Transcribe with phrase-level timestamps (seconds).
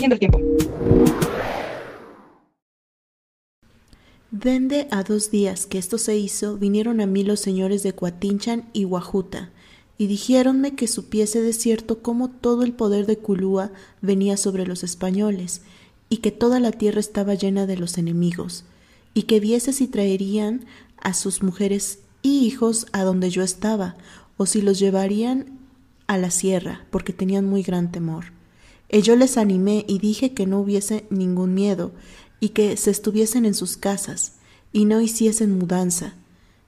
[0.00, 0.38] leyendo el tiempo.
[4.30, 8.68] Dende a dos días que esto se hizo, vinieron a mí los señores de Cuatinchan
[8.72, 9.50] y Guajuta,
[9.98, 14.84] y dijéronme que supiese de cierto cómo todo el poder de Culúa venía sobre los
[14.84, 15.62] españoles,
[16.08, 18.64] y que toda la tierra estaba llena de los enemigos,
[19.14, 20.64] y que viese si traerían
[20.96, 23.96] a sus mujeres y hijos a donde yo estaba,
[24.36, 25.58] o si los llevarían
[26.06, 28.39] a la sierra, porque tenían muy gran temor.
[28.90, 31.92] Y yo les animé y dije que no hubiese ningún miedo,
[32.40, 34.32] y que se estuviesen en sus casas,
[34.72, 36.14] y no hiciesen mudanza,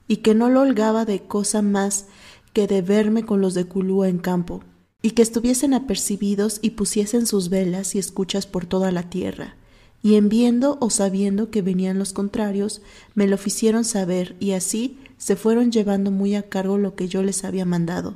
[0.07, 2.05] y que no lo holgaba de cosa más
[2.53, 4.63] que de verme con los de Culúa en campo,
[5.01, 9.57] y que estuviesen apercibidos y pusiesen sus velas y escuchas por toda la tierra,
[10.01, 12.81] y en viendo o sabiendo que venían los contrarios,
[13.15, 17.23] me lo hicieron saber, y así se fueron llevando muy a cargo lo que yo
[17.23, 18.15] les había mandado.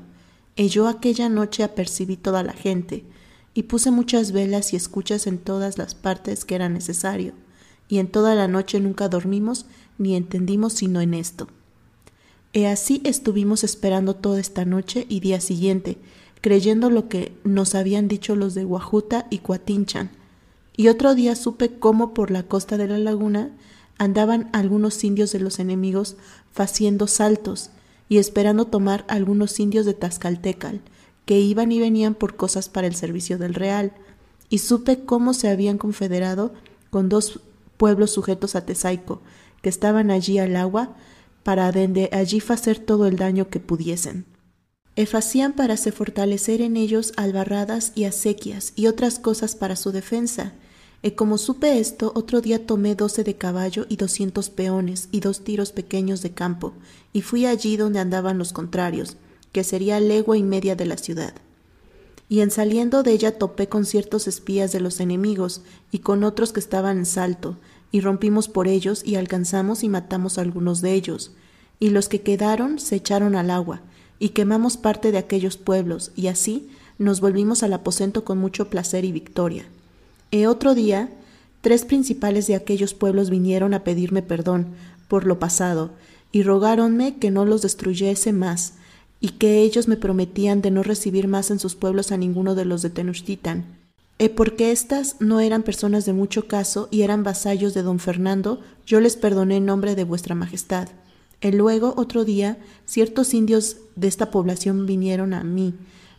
[0.55, 3.05] Y yo aquella noche apercibí toda la gente,
[3.57, 7.33] y puse muchas velas y escuchas en todas las partes que era necesario,
[7.89, 9.65] y en toda la noche nunca dormimos
[9.97, 11.47] ni entendimos sino en esto.
[12.53, 15.97] Y así estuvimos esperando toda esta noche y día siguiente,
[16.41, 20.11] creyendo lo que nos habían dicho los de Guajuta y Cuatinchan.
[20.75, 23.49] Y otro día supe cómo por la costa de la laguna
[23.97, 26.15] andaban algunos indios de los enemigos
[26.51, 27.71] faciendo saltos
[28.07, 30.81] y esperando tomar algunos indios de Tazcaltecal,
[31.27, 33.91] que iban y venían por cosas para el servicio del real,
[34.49, 36.53] y supe cómo se habían confederado
[36.89, 37.41] con dos
[37.75, 39.21] pueblos sujetos a Tesaico,
[39.61, 40.95] que estaban allí al agua,
[41.43, 44.25] para dende allí hacer todo el daño que pudiesen.
[44.95, 49.91] E facían para se fortalecer en ellos albarradas y acequias y otras cosas para su
[49.91, 50.53] defensa,
[51.03, 55.43] y como supe esto, otro día tomé doce de caballo y doscientos peones y dos
[55.43, 56.71] tiros pequeños de campo,
[57.11, 59.17] y fui allí donde andaban los contrarios,
[59.51, 61.33] que sería legua y media de la ciudad.
[62.29, 65.61] Y en saliendo de ella topé con ciertos espías de los enemigos
[65.91, 67.57] y con otros que estaban en salto,
[67.91, 71.31] y rompimos por ellos y alcanzamos y matamos algunos de ellos,
[71.79, 73.81] y los que quedaron se echaron al agua,
[74.19, 79.05] y quemamos parte de aquellos pueblos, y así nos volvimos al aposento con mucho placer
[79.05, 79.65] y victoria.
[80.31, 81.09] E otro día,
[81.61, 84.67] tres principales de aquellos pueblos vinieron a pedirme perdón
[85.07, 85.91] por lo pasado,
[86.31, 88.73] y rogáronme que no los destruyese más,
[89.19, 92.65] y que ellos me prometían de no recibir más en sus pueblos a ninguno de
[92.65, 93.65] los de Tenochtitlan.
[94.19, 98.61] E porque éstas no eran personas de mucho caso y eran vasallos de don Fernando,
[98.85, 100.89] yo les perdoné en nombre de vuestra majestad.
[101.39, 105.75] E luego, otro día, ciertos indios de esta población vinieron a mí,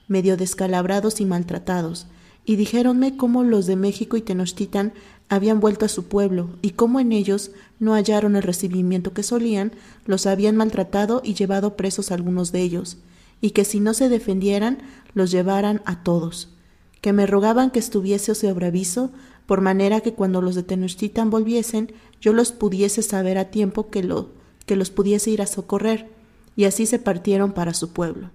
[0.06, 2.06] medio descalabrados y maltratados,
[2.48, 4.94] y dijéronme cómo los de México y Tenochtitlan
[5.28, 9.72] habían vuelto a su pueblo, y cómo en ellos no hallaron el recibimiento que solían,
[10.06, 12.96] los habían maltratado y llevado presos algunos de ellos,
[13.42, 14.78] y que si no se defendieran,
[15.12, 16.48] los llevaran a todos,
[17.02, 19.10] que me rogaban que estuviese sobre aviso,
[19.44, 24.02] por manera que cuando los de Tenochtitlan volviesen, yo los pudiese saber a tiempo que,
[24.02, 24.30] lo,
[24.64, 26.08] que los pudiese ir a socorrer,
[26.56, 28.30] y así se partieron para su pueblo.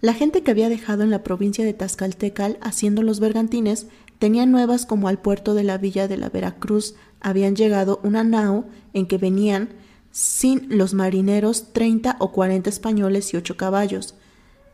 [0.00, 3.86] La gente que había dejado en la provincia de Tazcaltecal haciendo los bergantines
[4.18, 8.66] tenía nuevas como al puerto de la villa de la Veracruz habían llegado una nao
[8.92, 9.70] en que venían
[10.12, 14.14] sin los marineros treinta o cuarenta españoles y ocho caballos,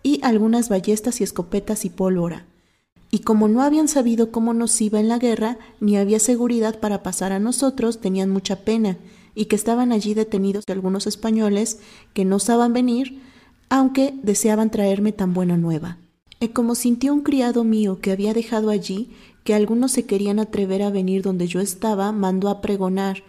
[0.03, 2.47] y algunas ballestas y escopetas y pólvora.
[3.11, 7.03] Y como no habían sabido cómo nos iba en la guerra, ni había seguridad para
[7.03, 8.99] pasar a nosotros, tenían mucha pena,
[9.35, 11.79] y que estaban allí detenidos algunos españoles
[12.13, 13.21] que no saban venir,
[13.69, 15.99] aunque deseaban traerme tan buena nueva.
[16.41, 19.11] Y como sintió un criado mío que había dejado allí
[19.45, 23.23] que algunos se querían atrever a venir donde yo estaba, mandó a pregonar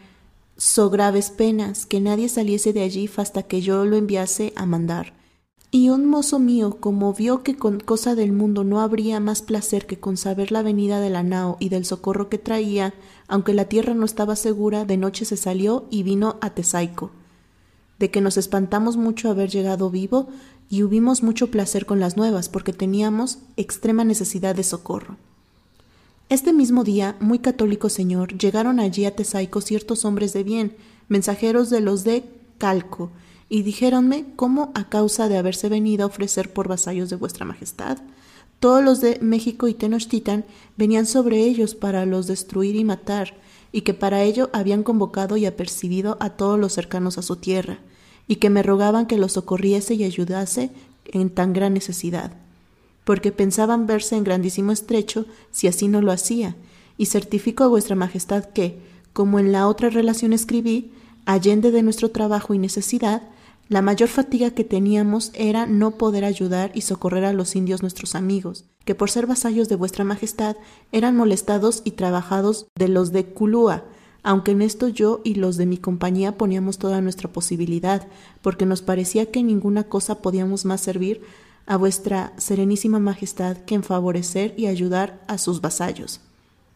[0.57, 5.13] so graves penas que nadie saliese de allí hasta que yo lo enviase a mandar.
[5.71, 9.85] Y un mozo mío, como vio que con cosa del mundo no habría más placer
[9.85, 12.93] que con saber la venida de la nao y del socorro que traía,
[13.27, 17.11] aunque la tierra no estaba segura, de noche se salió y vino a Tesaico
[17.99, 20.27] de que nos espantamos mucho haber llegado vivo
[20.69, 25.17] y hubimos mucho placer con las nuevas porque teníamos extrema necesidad de socorro.
[26.27, 30.75] Este mismo día, muy católico señor, llegaron allí a Tesaico ciertos hombres de bien,
[31.07, 32.23] mensajeros de los de
[32.57, 33.11] Calco,
[33.47, 37.99] y dijéronme cómo a causa de haberse venido a ofrecer por vasallos de vuestra majestad,
[38.59, 40.45] todos los de México y Tenochtitlan
[40.77, 43.35] venían sobre ellos para los destruir y matar,
[43.71, 47.79] y que para ello habían convocado y apercibido a todos los cercanos a su tierra,
[48.27, 50.71] y que me rogaban que los socorriese y ayudase
[51.05, 52.31] en tan gran necesidad,
[53.03, 56.55] porque pensaban verse en grandísimo estrecho si así no lo hacía,
[56.97, 58.79] y certifico a vuestra majestad que,
[59.13, 60.91] como en la otra relación escribí,
[61.25, 63.21] allende de nuestro trabajo y necesidad,
[63.67, 68.13] La mayor fatiga que teníamos era no poder ayudar y socorrer a los indios nuestros
[68.13, 70.55] amigos, que por ser vasallos de vuestra Majestad
[70.91, 73.85] eran molestados y trabajados de los de Culúa,
[74.25, 78.07] aunque en esto yo y los de mi compañía poníamos toda nuestra posibilidad,
[78.41, 81.21] porque nos parecía que ninguna cosa podíamos más servir
[81.67, 86.21] a vuestra Serenísima Majestad que en favorecer y ayudar a sus vasallos.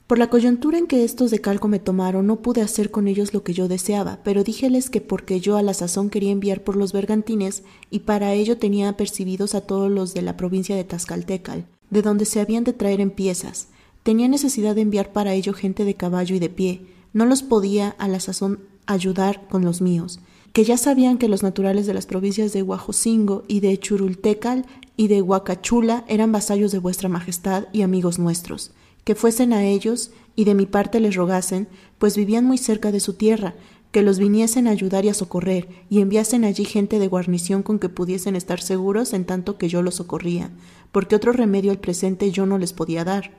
[0.06, 3.34] Por la coyuntura en que estos de Calco me tomaron, no pude hacer con ellos
[3.34, 6.76] lo que yo deseaba, pero díjeles que porque yo a la sazón quería enviar por
[6.76, 11.66] los bergantines, y para ello tenía apercibidos a todos los de la provincia de Tazcaltecal,
[11.90, 13.70] de donde se habían de traer en piezas.
[14.04, 16.82] Tenía necesidad de enviar para ello gente de caballo y de pie,
[17.14, 20.20] no los podía a la sazón ayudar con los míos,
[20.54, 24.66] que ya sabían que los naturales de las provincias de Huajocingo y de Churultecal
[24.98, 28.72] y de Huacachula eran vasallos de vuestra majestad y amigos nuestros
[29.10, 31.68] que fuesen a ellos y de mi parte les rogasen,
[31.98, 33.56] pues vivían muy cerca de su tierra,
[33.92, 37.80] que los viniesen a ayudar y a socorrer, y enviasen allí gente de guarnición con
[37.80, 40.52] que pudiesen estar seguros en tanto que yo los socorría,
[40.92, 43.32] porque otro remedio al presente yo no les podía dar.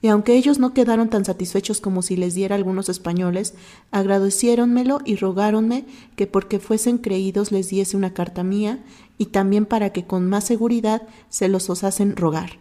[0.00, 3.54] Y aunque ellos no quedaron tan satisfechos como si les diera algunos españoles,
[3.90, 5.84] agradeciéronmelo y rogáronme
[6.16, 8.84] que porque fuesen creídos les diese una carta mía,
[9.18, 12.58] y también para que con más seguridad se los osasen rogar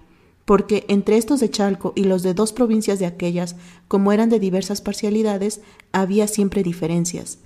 [0.48, 3.57] porque entre estos de Chalco y los de dos provincias de aquellas,
[3.90, 5.60] como eran de diversas parcialidades,
[5.92, 7.40] había siempre diferencias.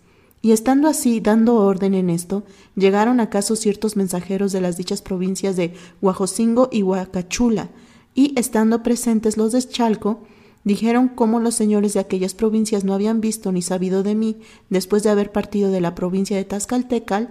[0.44, 2.44] Y estando así, dando orden en esto,
[2.75, 7.69] llegaron acaso ciertos mensajeros de las dichas provincias de Huajocingo y Huacachula,
[8.13, 10.21] y estando presentes los de Chalco,
[10.63, 14.37] dijeron cómo los señores de aquellas provincias no habían visto ni sabido de mí
[14.69, 17.29] después de haber partido de la provincia de Tazcaltecal,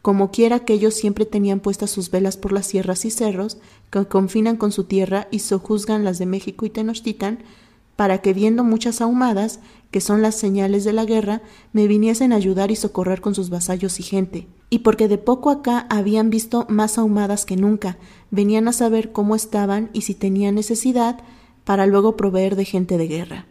[0.00, 3.58] como quiera que ellos siempre tenían puestas sus velas por las sierras y cerros,
[3.90, 7.38] que confinan con su tierra y sojuzgan las de México y Tenochtitlan,
[7.94, 9.60] para que viendo muchas ahumadas,
[9.92, 11.42] que son las señales de la guerra,
[11.72, 14.48] me viniesen a ayudar y socorrer con sus vasallos y gente.
[14.72, 17.98] Y porque de poco acá habían visto más ahumadas que nunca,
[18.30, 21.20] venían a saber cómo estaban y si tenían necesidad,
[21.64, 23.44] para luego proveer de gente de guerra.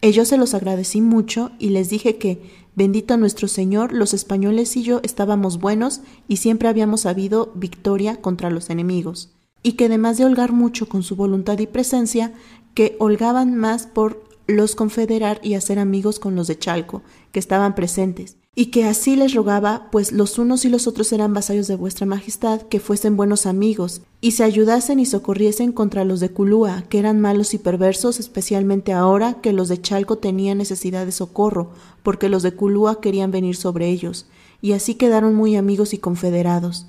[0.00, 4.82] Ellos se los agradecí mucho y les dije que, Bendito nuestro Señor, los españoles y
[4.82, 9.30] yo estábamos buenos y siempre habíamos habido victoria contra los enemigos,
[9.62, 12.34] y que además de holgar mucho con su voluntad y presencia,
[12.74, 17.02] que holgaban más por los confederar y hacer amigos con los de Chalco,
[17.32, 21.34] que estaban presentes, y que así les rogaba, pues los unos y los otros eran
[21.34, 26.20] vasallos de vuestra majestad, que fuesen buenos amigos, y se ayudasen y socorriesen contra los
[26.20, 31.04] de Culúa, que eran malos y perversos, especialmente ahora que los de Chalco tenían necesidad
[31.04, 31.70] de socorro,
[32.02, 34.26] porque los de Culúa querían venir sobre ellos,
[34.62, 36.86] y así quedaron muy amigos y confederados.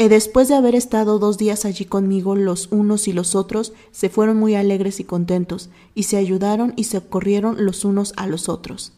[0.00, 4.08] Y después de haber estado dos días allí conmigo, los unos y los otros se
[4.08, 8.94] fueron muy alegres y contentos, y se ayudaron y socorrieron los unos a los otros.